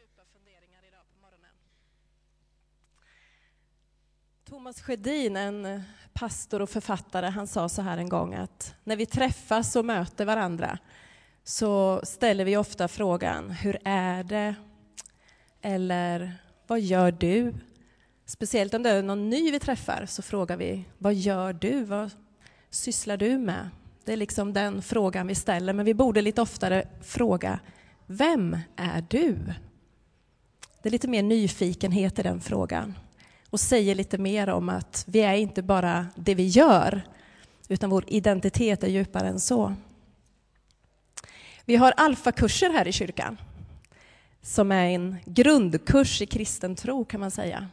[0.00, 1.50] djupa funderingar idag på morgonen.
[4.44, 9.06] Thomas Sjödin, en pastor och författare, han sa så här en gång att när vi
[9.06, 10.78] träffas och möter varandra
[11.44, 14.54] så ställer vi ofta frågan hur är det?
[15.62, 16.34] Eller
[16.66, 17.54] vad gör du?
[18.26, 21.84] Speciellt om det är någon ny vi träffar så frågar vi vad gör du?
[21.84, 22.10] Vad
[22.70, 23.70] sysslar du med?
[24.04, 27.60] Det är liksom den frågan vi ställer, men vi borde lite oftare fråga
[28.06, 29.54] vem är du?
[30.82, 32.94] Det är lite mer nyfikenhet i den frågan
[33.50, 37.02] och säger lite mer om att vi är inte bara det vi gör,
[37.68, 39.74] utan vår identitet är djupare än så.
[41.64, 43.40] Vi har alfakurser här i kyrkan,
[44.42, 47.68] som är en grundkurs i kristen tro kan man säga.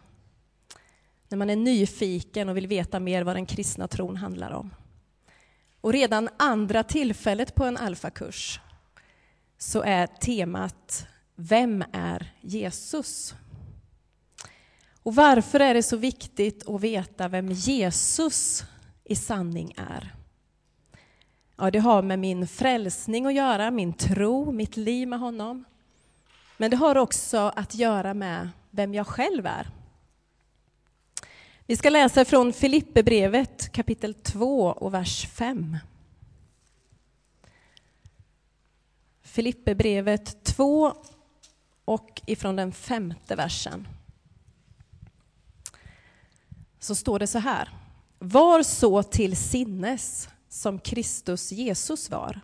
[1.29, 4.73] När man är nyfiken och vill veta mer vad den kristna tron handlar om.
[5.81, 8.59] Och redan andra tillfället på en alfakurs
[9.57, 11.07] så är temat
[11.39, 13.35] vem är Jesus?
[15.03, 18.63] Och varför är det så viktigt att veta vem Jesus
[19.03, 20.15] i sanning är?
[21.55, 25.65] Ja, det har med min frälsning att göra, min tro, mitt liv med honom.
[26.57, 29.67] Men det har också att göra med vem jag själv är.
[31.65, 35.77] Vi ska läsa från Filipperbrevet kapitel 2 och vers 5.
[39.21, 40.93] Filipperbrevet 2
[41.87, 43.87] och ifrån den femte versen.
[46.79, 47.69] Så står det så här.
[48.19, 52.41] Var så till sinnes som Kristus Jesus var.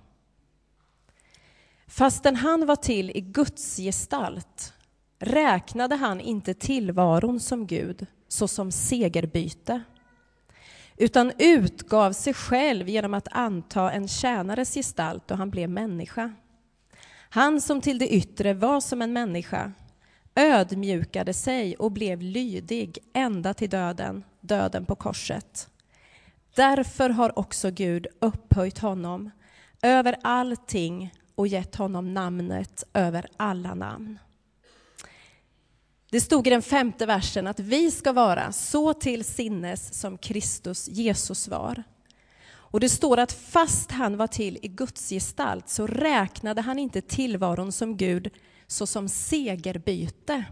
[1.87, 4.73] Fastän han var till i Guds gestalt
[5.19, 9.83] räknade han inte tillvaron som Gud såsom segerbyte
[10.97, 16.33] utan utgav sig själv genom att anta en tjänares gestalt då han blev människa.
[17.33, 19.71] Han som till det yttre var som en människa
[20.35, 25.69] ödmjukade sig och blev lydig ända till döden, döden på korset.
[26.55, 29.31] Därför har också Gud upphöjt honom
[29.81, 34.19] över allting och gett honom namnet över alla namn.
[36.09, 40.87] Det stod i den femte versen att vi ska vara så till sinnes som Kristus
[40.87, 41.83] Jesus var.
[42.73, 47.01] Och det står att fast han var till i Guds gestalt så räknade han inte
[47.01, 48.29] tillvaron som Gud
[48.67, 50.43] såsom segerbyte.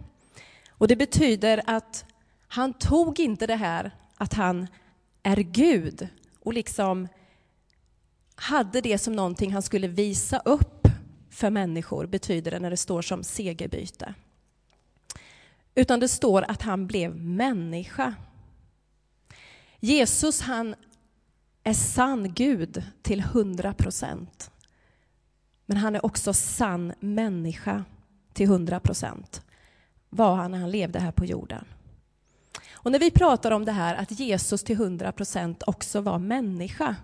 [0.69, 2.05] Och det betyder att
[2.47, 4.67] han tog inte det här att han
[5.23, 6.07] är Gud
[6.39, 7.07] och liksom
[8.35, 10.87] hade det som någonting han skulle visa upp
[11.29, 14.13] för människor, betyder det när det står som segerbyte.
[15.75, 18.15] Utan det står att han blev människa.
[19.79, 20.75] Jesus han
[21.63, 24.51] är sann Gud till hundra procent.
[25.65, 27.83] Men han är också sann människa
[28.33, 29.41] till hundra procent.
[30.09, 31.65] Var han när han levde här på jorden.
[32.73, 36.95] Och när vi pratar om det här att Jesus till hundra procent också var människa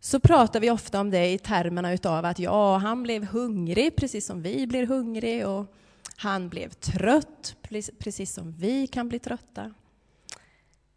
[0.00, 4.26] så pratar vi ofta om det i termerna utav att ja, han blev hungrig precis
[4.26, 5.74] som vi blir hungrig och
[6.16, 7.56] han blev trött
[7.98, 9.74] precis som vi kan bli trötta.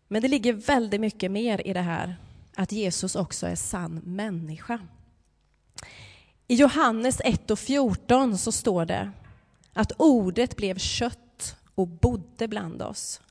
[0.07, 2.15] Men det ligger väldigt mycket mer i det här
[2.55, 4.79] att Jesus också är sann människa.
[6.47, 9.11] I Johannes 1 och 14 så står det
[9.73, 13.21] att ordet blev kött och bodde bland oss.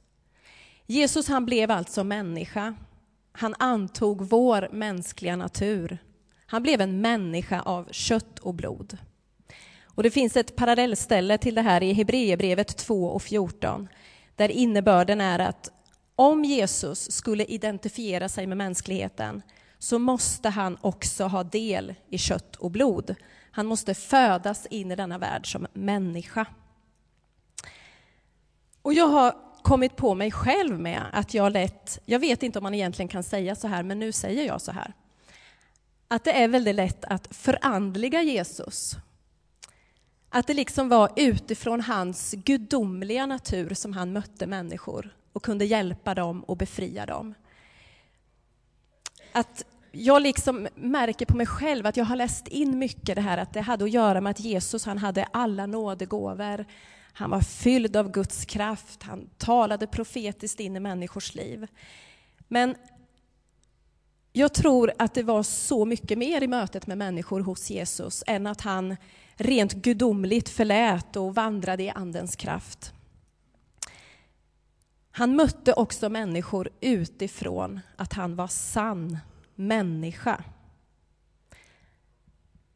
[0.87, 2.75] Jesus han blev alltså människa.
[3.33, 5.99] Han antog vår mänskliga natur.
[6.47, 8.99] Han blev en människa av kött och blod.
[9.85, 13.89] Och det finns ett parallellställe till det här i Hebreerbrevet 2 och 14
[14.37, 15.71] där innebörden är att
[16.17, 19.43] om Jesus skulle identifiera sig med mänskligheten
[19.79, 23.15] så måste han också ha del i kött och blod.
[23.51, 26.47] Han måste födas in i denna värld som människa.
[28.83, 32.63] Och jag har kommit på mig själv med att jag lätt, jag vet inte om
[32.63, 34.93] man egentligen kan säga så här, men nu säger jag så här.
[36.09, 38.97] Att det är väldigt lätt att förandliga Jesus.
[40.29, 46.15] Att det liksom var utifrån hans gudomliga natur som han mötte människor och kunde hjälpa
[46.15, 47.35] dem och befria dem.
[49.33, 53.39] Att jag liksom märker på mig själv att jag har läst in mycket det här
[53.39, 56.65] att det hade att göra med att Jesus han hade alla nådegåvor.
[57.13, 61.67] Han var fylld av Guds kraft, han talade profetiskt in i människors liv.
[62.49, 62.75] Men
[64.33, 68.47] jag tror att det var så mycket mer i mötet med människor hos Jesus än
[68.47, 68.97] att han
[69.35, 72.93] rent gudomligt förlät och vandrade i Andens kraft.
[75.13, 79.19] Han mötte också människor utifrån att han var sann
[79.55, 80.45] människa.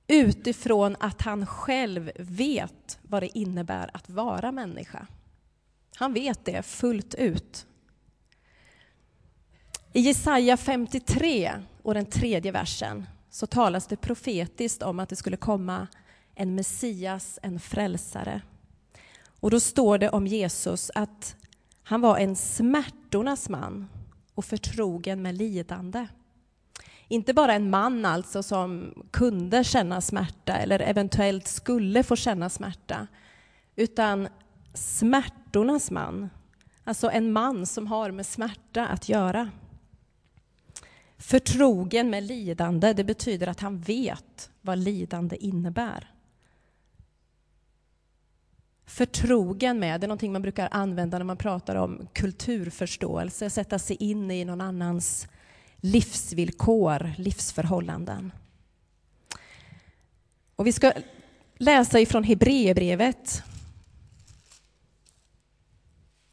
[0.08, 5.06] utifrån att han själv vet vad det innebär att vara människa.
[5.96, 7.66] Han vet det fullt ut.
[9.92, 11.52] I Jesaja 53
[11.82, 15.86] och den tredje versen så talas det profetiskt om att det skulle komma
[16.34, 18.42] en Messias, en frälsare.
[19.40, 21.36] Och då står det om Jesus att
[21.88, 23.88] han var en smärtornas man
[24.34, 26.06] och förtrogen med lidande.
[27.08, 33.06] Inte bara en man alltså som kunde känna smärta eller eventuellt skulle få känna smärta,
[33.76, 34.28] utan
[34.74, 36.30] smärtornas man.
[36.84, 39.50] Alltså en man som har med smärta att göra.
[41.18, 46.15] Förtrogen med lidande, det betyder att han vet vad lidande innebär.
[48.86, 53.96] Förtrogen med, det är någonting man brukar använda när man pratar om kulturförståelse, sätta sig
[53.96, 55.26] in i någon annans
[55.76, 58.32] livsvillkor, livsförhållanden.
[60.56, 60.92] Och vi ska
[61.56, 63.42] läsa ifrån Hebreerbrevet.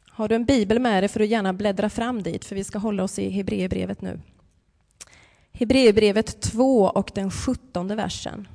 [0.08, 2.78] Har du en bibel med dig får du gärna bläddra fram dit, för vi ska
[2.78, 4.20] hålla oss i Hebreerbrevet nu.
[5.52, 8.48] Hebreerbrevet 2 och den sjuttonde versen.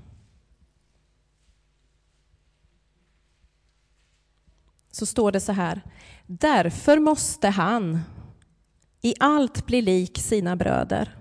[4.91, 5.81] Så står det så här.
[6.27, 7.99] Därför måste han
[9.01, 11.15] i allt bli lik sina bröder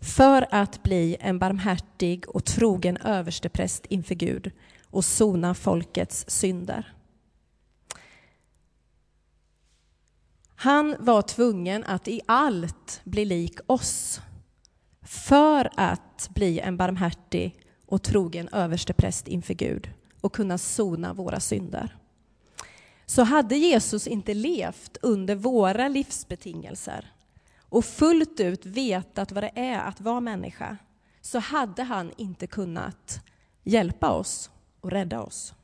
[0.00, 4.52] för att bli en barmhärtig och trogen överstepräst inför Gud
[4.90, 6.94] och sona folkets synder.
[10.56, 14.20] Han var tvungen att i allt bli lik oss
[15.02, 19.90] för att bli en barmhärtig och trogen överstepräst inför Gud
[20.20, 21.96] och kunna sona våra synder.
[23.14, 27.12] Så hade Jesus inte levt under våra livsbetingelser
[27.58, 30.76] och fullt ut vetat vad det är att vara människa
[31.20, 33.20] så hade han inte kunnat
[33.64, 34.50] hjälpa oss
[34.80, 35.54] och rädda oss.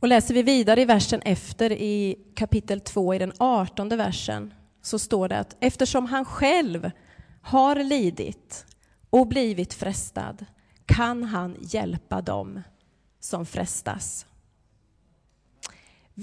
[0.00, 4.98] Och läser vi vidare i versen efter, i kapitel 2, i den artonde versen, så
[4.98, 6.90] står det att eftersom han själv
[7.42, 8.66] har lidit
[9.10, 10.46] och blivit frestad
[10.86, 12.62] kan han hjälpa dem
[13.20, 14.26] som frestas.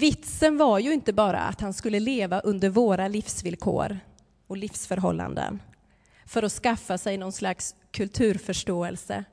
[0.00, 3.98] Vitsen var ju inte bara att han skulle leva under våra livsvillkor
[4.46, 5.62] och livsförhållanden
[6.26, 9.24] för att skaffa sig någon slags kulturförståelse,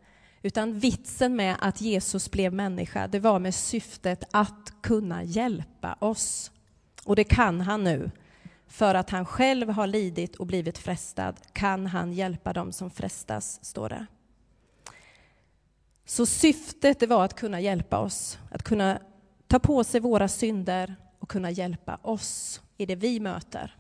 [0.42, 6.52] utan vitsen med att Jesus blev människa, det var med syftet att kunna hjälpa oss.
[7.06, 8.12] Och det kan han nu.
[8.68, 13.60] För att han själv har lidit och blivit frestad kan han hjälpa dem som frestas,
[13.66, 14.06] står det.
[16.06, 19.00] Så syftet det var att kunna hjälpa oss, att kunna
[19.48, 23.76] ta på sig våra synder och kunna hjälpa oss i det vi möter.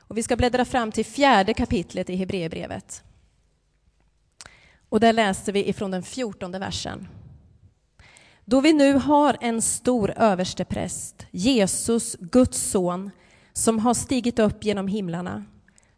[0.00, 3.02] Och vi ska bläddra fram till fjärde kapitlet i Hebreerbrevet.
[4.88, 7.08] Och där läser vi ifrån den fjortonde versen.
[8.44, 13.10] Då vi nu har en stor överstepräst, Jesus, Guds son,
[13.52, 15.44] som har stigit upp genom himlarna,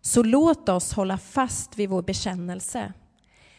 [0.00, 2.92] så låt oss hålla fast vid vår bekännelse.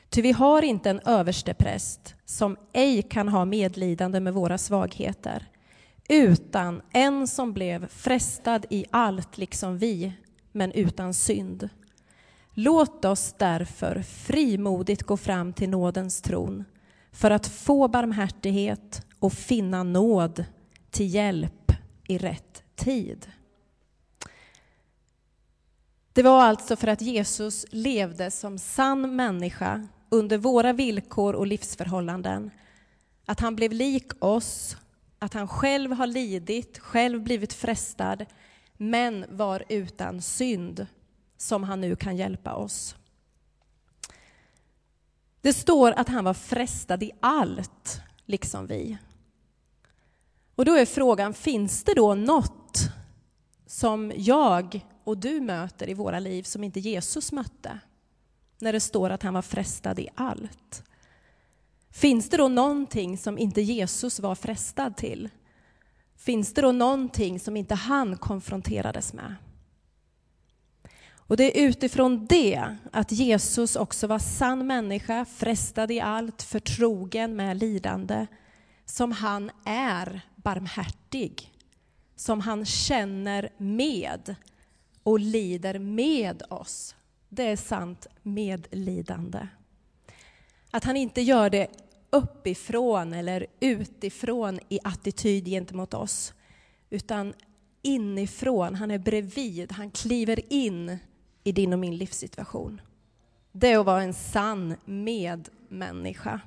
[0.10, 5.48] Ty vi har inte en överstepräst som ej kan ha medlidande med våra svagheter,
[6.10, 10.14] utan en som blev frestad i allt liksom vi,
[10.52, 11.70] men utan synd.
[12.54, 16.64] Låt oss därför frimodigt gå fram till nådens tron
[17.12, 20.46] för att få barmhärtighet och finna nåd
[20.90, 21.72] till hjälp
[22.08, 23.32] i rätt tid.
[26.14, 32.52] Det var alltså för att Jesus levde som sann människa under våra villkor och livsförhållanden.
[33.26, 34.78] Att han blev lik oss,
[35.20, 38.26] att han själv har lidit, själv blivit frestad,
[38.78, 40.88] men var utan synd,
[41.38, 42.96] som han nu kan hjälpa oss.
[45.42, 48.98] Det står att han var frestad i allt, liksom vi.
[50.56, 52.80] Och då är frågan, finns det då något
[53.66, 57.80] som jag och du möter i våra liv som inte Jesus mötte?
[58.60, 60.84] När det står att han var frestad i allt.
[61.92, 65.30] Finns det då någonting som inte Jesus var frestad till?
[66.16, 69.36] Finns det då någonting som inte han konfronterades med?
[71.28, 77.36] Och det är utifrån det, att Jesus också var sann människa, frestad i allt, förtrogen
[77.36, 78.28] med lidande,
[78.86, 81.52] som han är barmhärtig,
[82.16, 84.36] som han känner med
[85.04, 86.96] och lider med oss
[87.36, 89.48] det är sant medlidande.
[90.72, 91.68] Att han inte gör det
[92.10, 96.34] uppifrån eller utifrån i attityd gentemot oss,
[96.90, 97.34] utan
[97.82, 98.76] inifrån.
[98.76, 100.98] Han är bredvid, han kliver in
[101.44, 102.82] i din och min livssituation.
[103.52, 106.42] Det är att vara en sann medmänniska.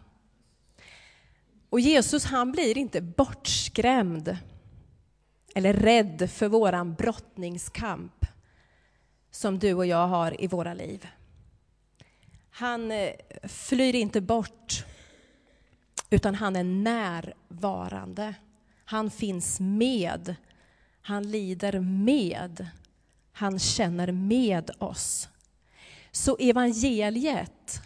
[1.71, 4.37] Och Jesus han blir inte bortskrämd
[5.55, 8.27] eller rädd för våran brottningskamp
[9.39, 11.09] som du och jag har i våra liv.
[12.51, 14.85] Han eh, flyr inte bort,
[16.11, 18.35] utan han är närvarande.
[18.85, 20.35] Han finns med.
[21.01, 22.69] Han lider med.
[23.33, 25.29] Han känner med oss.
[26.11, 27.83] Så evangeliet,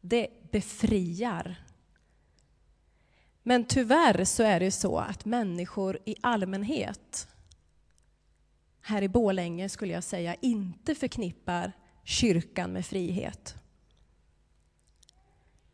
[0.00, 1.56] det befriar.
[3.42, 7.28] Men tyvärr så är det så att människor i allmänhet
[8.86, 11.72] här i Bålänge skulle jag säga inte förknippar
[12.04, 13.54] kyrkan med frihet.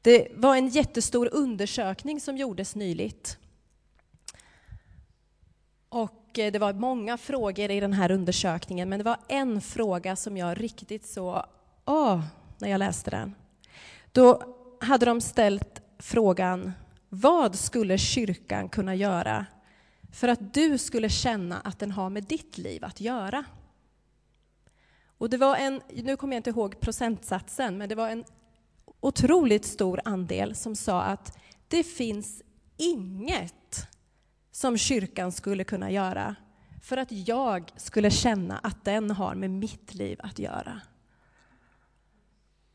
[0.02, 3.38] Det var en jättestor undersökning som gjordes nyligt.
[5.88, 10.16] Och eh, det var många frågor i den här undersökningen, men det var en fråga
[10.16, 11.46] som jag riktigt så,
[11.84, 12.22] åh,
[12.58, 13.34] när jag läste den.
[14.12, 14.42] Då
[14.80, 16.72] hade de ställt frågan,
[17.08, 19.46] vad skulle kyrkan kunna göra
[20.12, 23.44] för att du skulle känna att den har med ditt liv att göra?
[25.18, 28.24] Och det var en, nu kommer jag inte ihåg procentsatsen, men det var en
[29.00, 31.38] otroligt stor andel som sa att
[31.68, 32.42] det finns
[32.76, 33.86] inget
[34.50, 36.36] som kyrkan skulle kunna göra
[36.82, 40.80] för att jag skulle känna att den har med mitt liv att göra.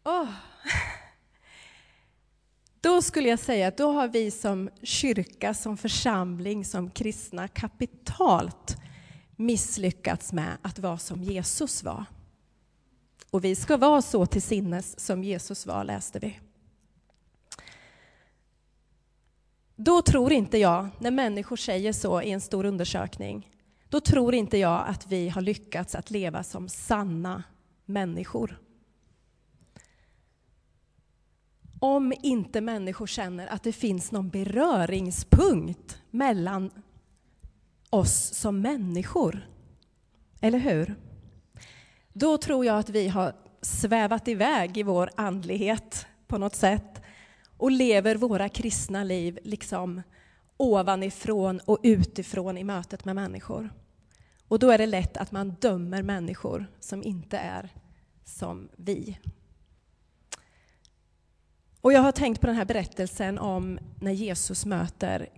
[0.04, 0.30] Oh.
[2.86, 8.77] Då skulle jag säga att då har vi som kyrka, som församling, som kristna kapitalt
[9.36, 12.06] misslyckats med att vara som Jesus var.
[13.30, 16.39] Och vi ska vara så till sinnes som Jesus var, läste vi.
[19.75, 23.51] Då tror inte jag, när människor säger så i en stor undersökning,
[23.89, 27.44] då tror inte jag att vi har lyckats att leva som sanna
[27.86, 28.60] människor.
[31.79, 36.72] Om inte människor känner att det finns någon beröringspunkt mellan
[37.89, 39.50] oss som människor.
[40.41, 40.96] Eller hur?
[42.13, 47.01] Då tror jag att vi har svävat iväg i vår andlighet på något sätt
[47.58, 50.01] och lever våra kristna liv liksom
[50.58, 53.70] ovanifrån och utifrån i mötet med människor.
[54.48, 57.70] Och då är det lätt att man dömer människor som inte är
[58.24, 59.20] som vi.
[61.86, 65.30] Och jag har tänkt på den här berättelsen om när Jesus möter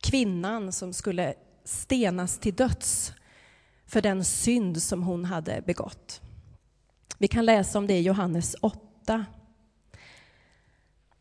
[0.00, 1.34] kvinnan som skulle
[1.64, 3.12] stenas till döds
[3.86, 6.20] för den synd som hon hade begått.
[7.18, 9.24] Vi kan läsa om det i Johannes 8.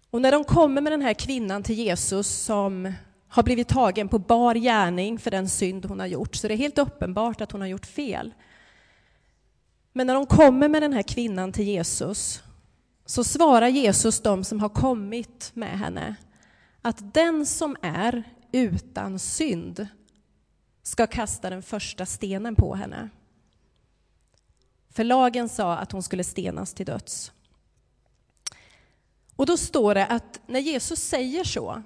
[0.10, 2.94] Och när de kommer med den här kvinnan till Jesus som
[3.28, 6.58] har blivit tagen på bar gärning för den synd hon har gjort, så det är
[6.58, 8.34] helt uppenbart att hon har gjort fel.
[9.94, 12.44] Men när de kommer med den här kvinnan till Jesus
[13.12, 16.16] så svarar Jesus de som har kommit med henne
[16.82, 19.88] att den som är utan synd
[20.84, 23.10] ska kasta den första stenen på henne.
[24.90, 27.32] För lagen sa att hon skulle stenas till döds.
[29.36, 31.84] Och då står det att när Jesus säger så,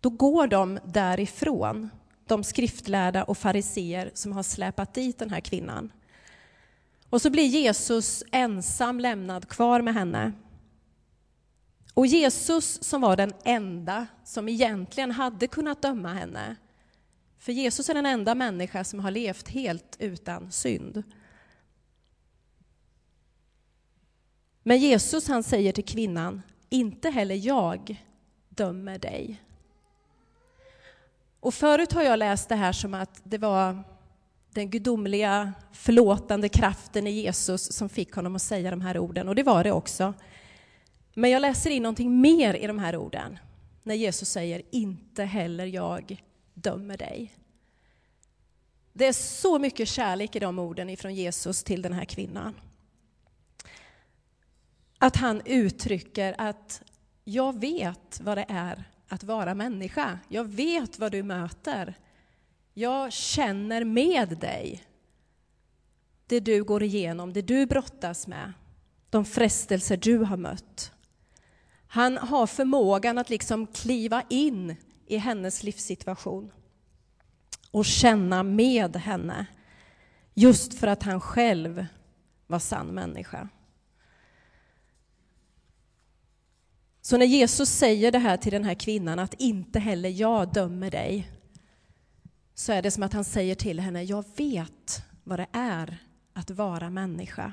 [0.00, 1.90] då går de därifrån,
[2.26, 5.92] de skriftlärda och fariseer som har släpat dit den här kvinnan.
[7.10, 10.32] Och så blir Jesus ensam lämnad kvar med henne.
[11.94, 16.56] Och Jesus som var den enda som egentligen hade kunnat döma henne,
[17.38, 21.02] för Jesus är den enda människa som har levt helt utan synd.
[24.62, 28.04] Men Jesus han säger till kvinnan, inte heller jag
[28.48, 29.42] dömer dig.
[31.40, 33.84] Och förut har jag läst det här som att det var
[34.50, 39.34] den gudomliga förlåtande kraften i Jesus som fick honom att säga de här orden, och
[39.34, 40.14] det var det också.
[41.14, 43.38] Men jag läser in någonting mer i de här orden,
[43.82, 46.22] när Jesus säger inte heller jag
[46.54, 47.34] dömer dig.
[48.92, 52.54] Det är så mycket kärlek i de orden ifrån Jesus till den här kvinnan.
[54.98, 56.82] Att han uttrycker att
[57.24, 60.18] jag vet vad det är att vara människa.
[60.28, 61.94] Jag vet vad du möter.
[62.74, 64.84] Jag känner med dig.
[66.26, 68.52] Det du går igenom, det du brottas med,
[69.10, 70.92] de frestelser du har mött.
[71.94, 76.52] Han har förmågan att liksom kliva in i hennes livssituation
[77.70, 79.46] och känna med henne,
[80.34, 81.86] just för att han själv
[82.46, 83.48] var sann människa.
[87.02, 90.90] Så när Jesus säger det här till den här kvinnan, att inte heller jag dömer
[90.90, 91.30] dig,
[92.54, 95.98] så är det som att han säger till henne, jag vet vad det är
[96.32, 97.52] att vara människa.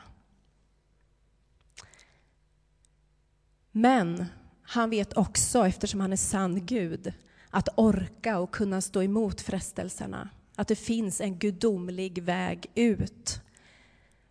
[3.72, 4.26] Men
[4.62, 7.14] han vet också, eftersom han är sann Gud,
[7.50, 10.30] att orka och kunna stå emot frestelserna.
[10.56, 13.42] Att det finns en gudomlig väg ut.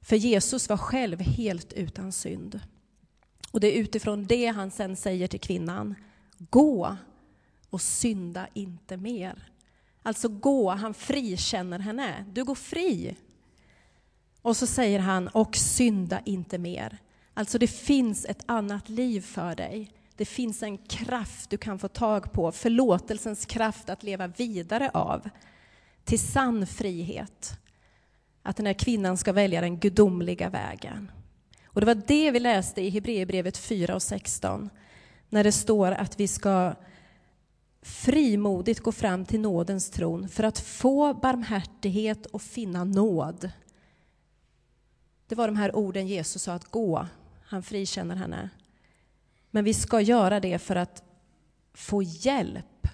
[0.00, 2.61] För Jesus var själv helt utan synd.
[3.50, 5.95] Och det är utifrån det han sen säger till kvinnan,
[6.38, 6.97] gå
[7.71, 9.52] och synda inte mer.
[10.02, 12.25] Alltså gå, han frikänner henne.
[12.33, 13.16] Du går fri.
[14.42, 16.99] Och så säger han, och synda inte mer.
[17.38, 19.92] Alltså det finns ett annat liv för dig.
[20.16, 25.28] Det finns en kraft du kan få tag på, förlåtelsens kraft att leva vidare av,
[26.04, 27.59] till sann frihet.
[28.42, 31.11] Att den här kvinnan ska välja den gudomliga vägen.
[31.66, 34.71] Och det var det vi läste i Hebreerbrevet 4 och 16,
[35.28, 36.75] när det står att vi ska
[37.83, 43.50] frimodigt gå fram till nådens tron för att få barmhärtighet och finna nåd.
[45.26, 47.07] Det var de här orden Jesus sa att gå.
[47.50, 48.50] Han frikänner henne.
[49.50, 51.02] Men vi ska göra det för att
[51.73, 52.88] få hjälp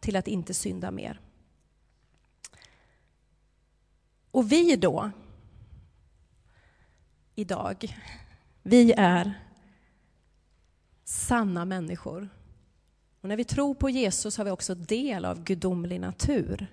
[0.00, 1.20] till att inte synda mer.
[4.30, 5.10] Och vi då,
[7.34, 7.96] idag,
[8.62, 9.40] vi är
[11.04, 12.28] sanna människor.
[13.20, 16.66] Och när vi tror på Jesus har vi också del av gudomlig natur.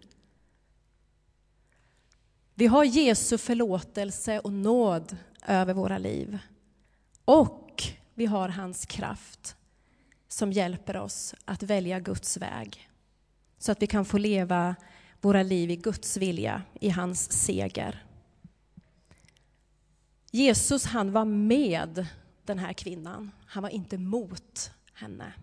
[2.53, 6.39] Vi har Jesu förlåtelse och nåd över våra liv.
[7.27, 9.55] Och vi har hans kraft
[10.27, 12.89] som hjälper oss att välja Guds väg.
[13.57, 14.75] Så att vi kan få leva
[15.22, 18.05] våra liv i Guds vilja, i hans seger.
[20.31, 22.07] Jesus han var med
[22.46, 25.34] den här kvinnan, han var inte mot henne.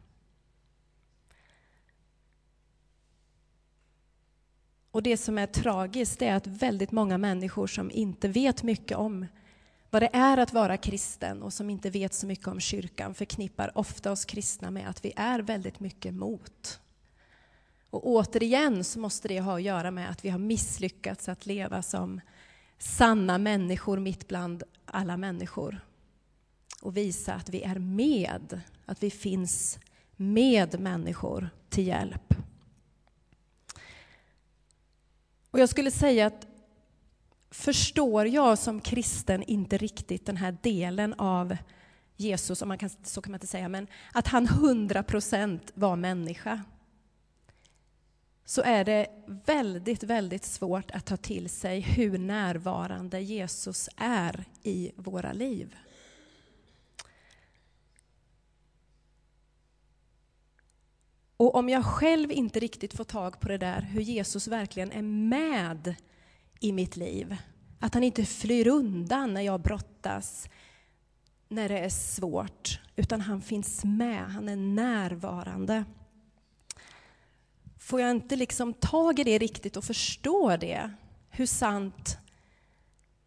[4.90, 9.26] Och det som är tragiskt är att väldigt många människor som inte vet mycket om
[9.94, 13.78] vad det är att vara kristen och som inte vet så mycket om kyrkan förknippar
[13.78, 16.80] ofta oss kristna med att vi är väldigt mycket mot.
[17.90, 21.82] Och återigen så måste det ha att göra med att vi har misslyckats att leva
[21.82, 22.20] som
[22.78, 25.80] sanna människor mitt bland alla människor.
[26.82, 29.78] Och visa att vi är med, att vi finns
[30.16, 32.34] med människor till hjälp.
[35.50, 36.46] Och jag skulle säga att
[37.54, 41.56] förstår jag som kristen inte riktigt den här delen av
[42.16, 45.96] Jesus, om man kan, så kan man inte säga, men att han hundra procent var
[45.96, 46.62] människa,
[48.44, 54.92] så är det väldigt, väldigt svårt att ta till sig hur närvarande Jesus är i
[54.96, 55.76] våra liv.
[61.36, 65.02] Och om jag själv inte riktigt får tag på det där, hur Jesus verkligen är
[65.02, 65.94] med
[66.64, 67.36] i mitt liv,
[67.80, 70.48] att han inte flyr undan när jag brottas,
[71.48, 75.84] när det är svårt, utan han finns med, han är närvarande.
[77.78, 80.92] Får jag inte liksom tag i det riktigt och förstå det,
[81.30, 82.18] hur sant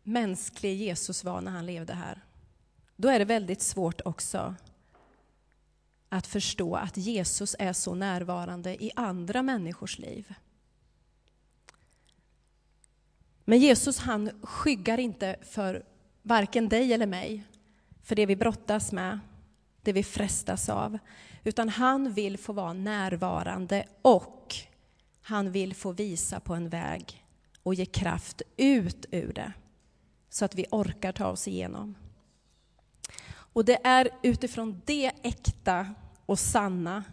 [0.03, 2.23] mänsklig Jesus var när han levde här,
[2.95, 4.55] då är det väldigt svårt också
[6.09, 10.33] att förstå att Jesus är så närvarande i andra människors liv.
[13.49, 15.83] Men Jesus han skyggar inte för
[16.21, 17.43] varken dig eller mig,
[18.03, 19.19] för det vi brottas med,
[19.81, 20.97] det vi frestas av,
[21.43, 24.55] utan han vill få vara närvarande och
[25.21, 27.25] han vill få visa på en väg
[27.63, 29.53] och ge kraft ut ur det,
[30.29, 31.95] så att vi orkar ta oss igenom.
[33.29, 35.93] Och det är utifrån det äkta
[36.25, 37.03] och sanna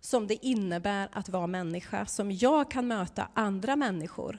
[0.00, 4.38] som det innebär att vara människa, som jag kan möta andra människor.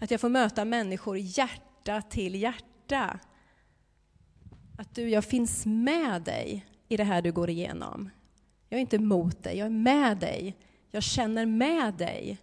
[0.00, 3.20] Att jag får möta människor hjärta till hjärta.
[4.78, 8.10] Att du, jag finns med dig i det här du går igenom.
[8.68, 10.56] Jag är inte emot dig, jag är med dig.
[10.90, 12.38] Jag känner med dig.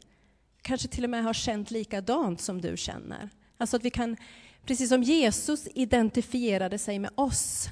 [0.62, 3.30] Kanske till och med har känt likadant som du känner.
[3.58, 4.18] Alltså att vi kan,
[4.66, 7.70] precis som Jesus identifierade sig med oss,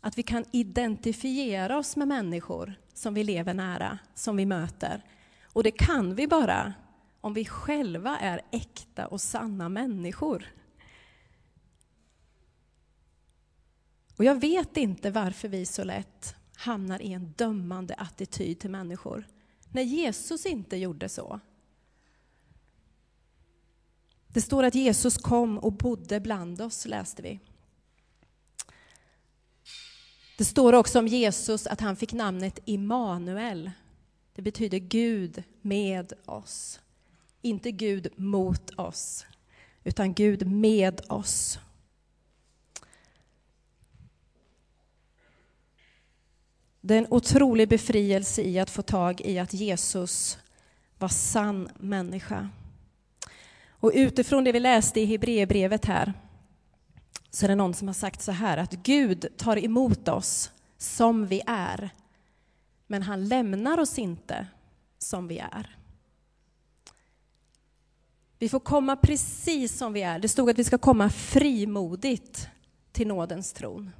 [0.00, 5.04] att vi kan identifiera oss med människor som vi lever nära, som vi möter.
[5.44, 6.74] Och det kan vi bara
[7.20, 10.54] om vi själva är äkta och sanna människor.
[14.16, 19.26] Och jag vet inte varför vi så lätt hamnar i en dömande attityd till människor,
[19.68, 21.40] när Jesus inte gjorde så.
[24.28, 27.40] Det står att Jesus kom och bodde bland oss, läste vi.
[30.38, 33.70] Det står också om Jesus att han fick namnet Immanuel.
[34.34, 36.80] Det betyder Gud med oss.
[37.42, 39.26] Inte Gud mot oss,
[39.84, 41.58] utan Gud med oss.
[46.80, 50.38] Det är en otrolig befrielse i att få tag i att Jesus
[50.98, 52.48] var sann människa.
[53.68, 56.12] Och utifrån det vi läste i Hebreerbrevet här
[57.30, 61.26] så är det någon som har sagt så här att Gud tar emot oss som
[61.26, 61.90] vi är,
[62.86, 64.46] men han lämnar oss inte
[64.98, 65.79] som vi är.
[68.40, 70.18] Vi får komma precis som vi är.
[70.18, 72.48] Det stod att vi ska komma frimodigt
[72.92, 73.90] till nådens tron.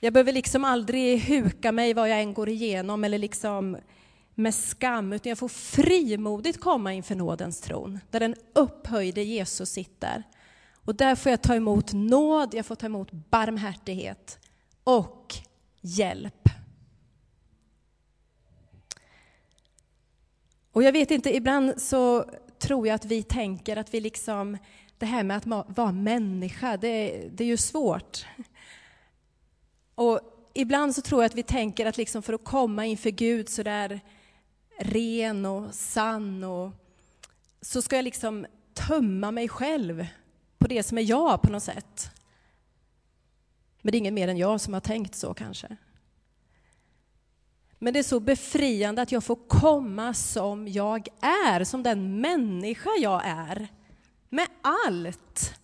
[0.00, 3.76] Jag behöver liksom aldrig huka mig vad jag än går igenom eller liksom
[4.34, 10.22] med skam, utan jag får frimodigt komma inför nådens tron, där den upphöjde Jesus sitter.
[10.84, 14.38] Och där får jag ta emot nåd, jag får ta emot barmhärtighet
[14.84, 15.34] och
[15.80, 16.41] hjälp.
[20.72, 22.24] Och jag vet inte, ibland så
[22.58, 24.58] tror jag att vi tänker att vi liksom,
[24.98, 28.26] det här med att vara människa, det, det är ju svårt.
[29.94, 30.20] Och
[30.54, 33.62] ibland så tror jag att vi tänker att liksom för att komma inför Gud så
[33.62, 34.00] där
[34.78, 36.70] ren och sann och
[37.60, 40.06] så ska jag liksom tömma mig själv
[40.58, 42.10] på det som är jag på något sätt.
[43.82, 45.76] Men det är ingen mer än jag som har tänkt så kanske.
[47.82, 52.90] Men det är så befriande att jag får komma som jag är, som den människa
[52.98, 53.68] jag är.
[54.28, 54.46] Med
[54.86, 55.54] allt.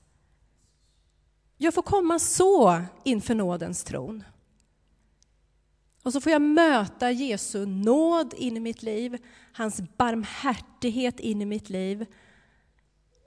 [1.56, 4.24] Jag får komma så inför nådens tron.
[6.02, 9.18] Och så får jag möta Jesu nåd in i mitt liv,
[9.52, 12.06] hans barmhärtighet in i mitt liv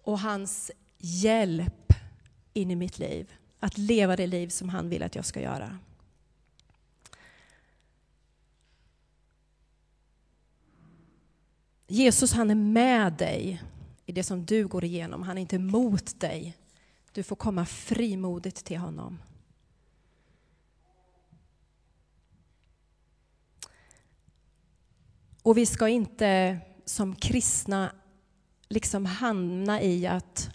[0.03, 1.93] och hans hjälp
[2.53, 3.33] in i mitt liv.
[3.59, 5.79] Att leva det liv som han vill att jag ska göra.
[11.91, 13.63] Jesus han är med dig
[14.05, 15.23] i det som du går igenom.
[15.23, 16.57] Han är inte emot dig.
[17.11, 19.21] Du får komma frimodigt till honom.
[25.43, 27.91] Och vi ska inte som kristna
[28.67, 30.49] liksom hamna i att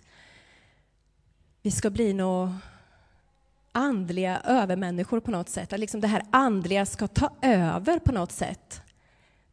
[1.62, 2.58] vi ska bli några
[3.72, 5.72] andliga övermänniskor på något sätt.
[5.72, 8.82] Att liksom det här andliga ska ta över på något sätt.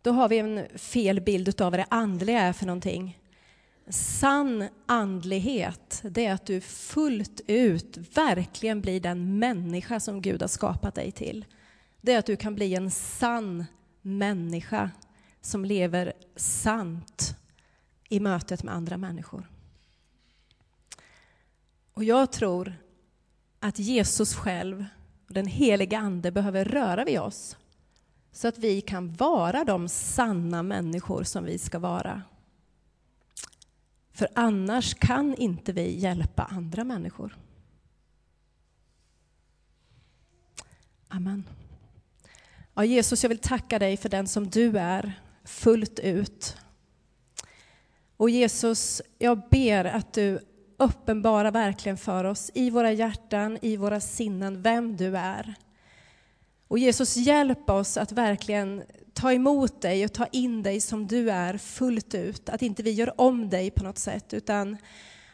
[0.03, 3.19] Då har vi en fel bild av vad det andliga är för någonting.
[3.89, 10.47] Sann andlighet, det är att du fullt ut verkligen blir den människa som Gud har
[10.47, 11.45] skapat dig till.
[12.01, 13.65] Det är att du kan bli en sann
[14.01, 14.91] människa
[15.41, 17.35] som lever sant
[18.09, 19.49] i mötet med andra människor.
[21.93, 22.75] Och jag tror
[23.59, 24.85] att Jesus själv,
[25.27, 27.57] den heliga Ande, behöver röra vid oss
[28.33, 32.21] så att vi kan vara de sanna människor som vi ska vara.
[34.11, 37.37] För annars kan inte vi hjälpa andra människor.
[41.07, 41.43] Amen.
[42.73, 46.57] Ja, Jesus, jag vill tacka dig för den som du är, fullt ut.
[48.17, 50.39] Och Jesus, jag ber att du
[50.77, 55.55] uppenbarar verkligen för oss i våra hjärtan, i våra sinnen, vem du är.
[56.73, 58.83] Och Jesus, hjälp oss att verkligen
[59.13, 62.49] ta emot dig och ta in dig som du är fullt ut.
[62.49, 64.77] Att inte vi gör om dig på något sätt, utan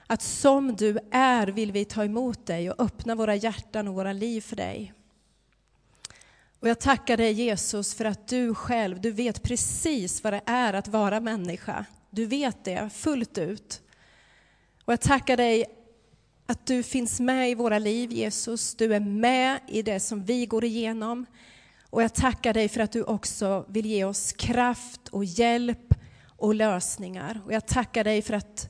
[0.07, 4.13] att som du är vill vi ta emot dig och öppna våra hjärtan och våra
[4.13, 4.93] liv för dig.
[6.59, 10.73] Och jag tackar dig Jesus för att du själv, du vet precis vad det är
[10.73, 11.85] att vara människa.
[12.09, 13.81] Du vet det fullt ut.
[14.85, 15.65] Och jag tackar dig
[16.49, 18.75] att du finns med i våra liv, Jesus.
[18.75, 21.25] Du är med i det som vi går igenom.
[21.89, 25.95] Och jag tackar dig för att du också vill ge oss kraft och hjälp
[26.27, 27.41] och lösningar.
[27.45, 28.69] Och jag tackar dig för att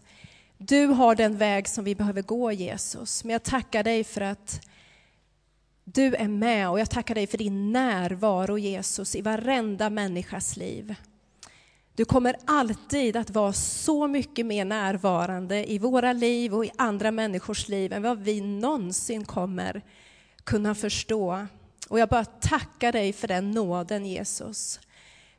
[0.57, 3.23] du har den väg som vi behöver gå, Jesus.
[3.23, 4.61] Men jag tackar dig för att
[5.83, 10.95] du är med och jag tackar dig för din närvaro, Jesus, i varenda människas liv.
[11.99, 17.11] Du kommer alltid att vara så mycket mer närvarande i våra liv och i andra
[17.11, 19.81] människors liv än vad vi någonsin kommer
[20.43, 21.47] kunna förstå.
[21.89, 24.79] Och jag bara tackar dig för den nåden, Jesus.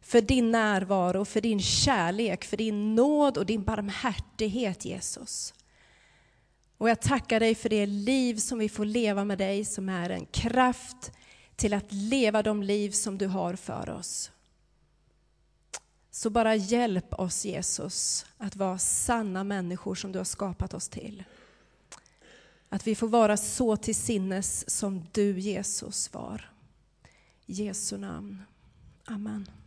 [0.01, 5.55] För din närvaro, för din kärlek, för din nåd och din barmhärtighet, Jesus.
[6.79, 10.11] Och jag tackar dig för det liv som vi får leva med dig, som är
[10.11, 11.13] en kraft
[11.57, 14.31] till att leva de liv som du har för oss.
[16.11, 21.25] Så bara hjälp oss Jesus att vara sanna människor som du har skapat oss till.
[22.69, 26.51] Att vi får vara så till sinnes som du Jesus var.
[27.47, 28.43] I Jesu namn.
[29.05, 29.60] Amen.